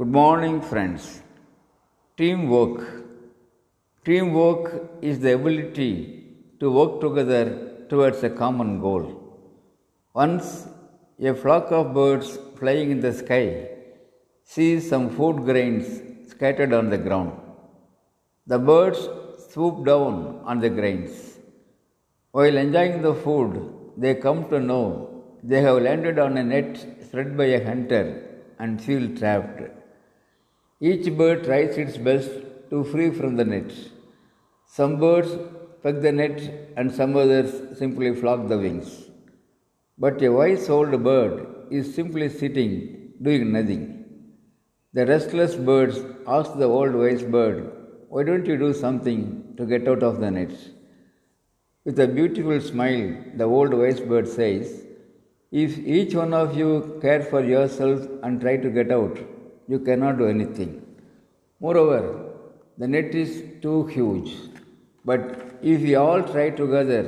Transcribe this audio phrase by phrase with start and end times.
[0.00, 1.02] Good morning, friends.
[2.16, 2.78] Teamwork.
[4.06, 4.66] Teamwork
[5.02, 5.90] is the ability
[6.58, 7.42] to work together
[7.90, 9.04] towards a common goal.
[10.14, 10.46] Once
[11.30, 13.44] a flock of birds flying in the sky
[14.52, 15.90] sees some food grains
[16.30, 17.32] scattered on the ground.
[18.46, 19.02] The birds
[19.50, 21.12] swoop down on the grains.
[22.30, 23.52] While enjoying the food,
[23.98, 24.84] they come to know
[25.42, 26.72] they have landed on a net
[27.06, 28.04] spread by a hunter
[28.58, 29.60] and feel trapped.
[30.82, 32.30] Each bird tries its best
[32.70, 33.70] to free from the net.
[34.66, 35.32] Some birds
[35.82, 36.38] peg the net
[36.74, 39.10] and some others simply flop the wings.
[39.98, 41.34] But a wise old bird
[41.70, 43.82] is simply sitting, doing nothing.
[44.94, 47.58] The restless birds ask the old wise bird,
[48.08, 50.52] Why don't you do something to get out of the net?
[51.84, 54.86] With a beautiful smile, the old wise bird says,
[55.52, 59.18] If each one of you care for yourself and try to get out,
[59.72, 60.72] you cannot do anything.
[61.64, 62.00] Moreover,
[62.78, 63.32] the net is
[63.64, 64.30] too huge.
[65.04, 65.22] But
[65.62, 67.02] if we all try together,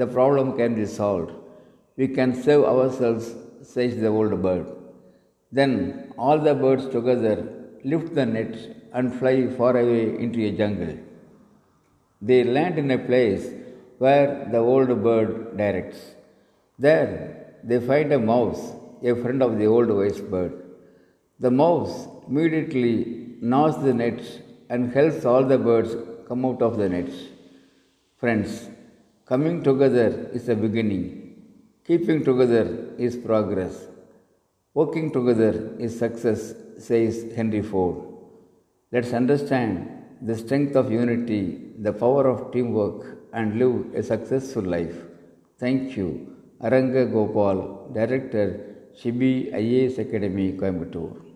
[0.00, 1.32] the problem can be solved.
[1.96, 4.66] We can save ourselves, says the old bird.
[5.58, 7.36] Then all the birds together
[7.84, 8.54] lift the net
[8.92, 10.94] and fly far away into a jungle.
[12.20, 13.44] They land in a place
[13.98, 16.00] where the old bird directs.
[16.78, 18.62] There they find a mouse,
[19.02, 20.52] a friend of the old wise bird.
[21.38, 24.38] The mouse immediately gnaws the nets
[24.70, 25.94] and helps all the birds
[26.28, 27.16] come out of the nets.
[28.16, 28.68] Friends,
[29.26, 31.02] coming together is a beginning.
[31.86, 32.64] Keeping together
[32.98, 33.86] is progress.
[34.72, 37.96] Working together is success, says Henry Ford.
[38.90, 39.90] Let's understand
[40.22, 44.96] the strength of unity, the power of teamwork, and live a successful life.
[45.58, 46.08] Thank you.
[46.62, 48.46] Aranga Gopal, Director,
[48.98, 51.33] Shibi IAS Academy, Coimbatore.